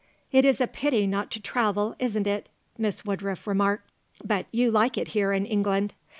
It 0.31 0.45
is 0.45 0.59
a 0.59 0.65
pity 0.65 1.05
not 1.05 1.29
to 1.29 1.39
travel, 1.39 1.95
isn't 1.99 2.25
it," 2.25 2.49
Miss 2.75 3.05
Woodruff 3.05 3.45
remarked. 3.45 3.87
"But 4.25 4.47
you 4.51 4.71
like 4.71 4.97
it 4.97 5.09
here 5.09 5.31
in 5.31 5.45
England?" 5.45 5.93